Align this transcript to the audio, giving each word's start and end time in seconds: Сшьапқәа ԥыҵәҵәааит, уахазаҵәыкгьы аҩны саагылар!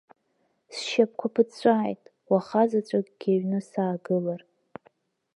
Сшьапқәа 0.75 1.27
ԥыҵәҵәааит, 1.33 2.01
уахазаҵәыкгьы 2.29 3.31
аҩны 3.35 3.59
саагылар! 3.69 4.41